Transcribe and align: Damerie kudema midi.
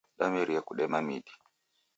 Damerie 0.19 0.61
kudema 0.61 1.01
midi. 1.01 1.31